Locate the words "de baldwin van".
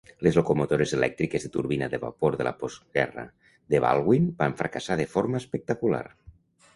3.75-4.57